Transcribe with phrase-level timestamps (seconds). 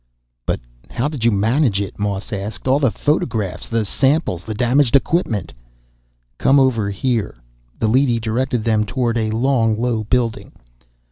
[0.47, 0.59] "But
[0.89, 2.67] how did you manage it?" Moss asked.
[2.67, 5.53] "All the photographs, the samples, the damaged equipment"
[6.39, 7.35] "Come over here."
[7.77, 10.53] The leady directed them toward a long, low building.